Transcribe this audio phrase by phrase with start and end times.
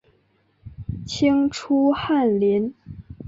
[1.05, 2.73] 清初翰林。